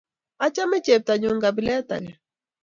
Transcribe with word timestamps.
Achgame 0.43 0.77
cheptanyun 0.85 1.37
kabilet 1.43 1.89
ake 1.97 2.11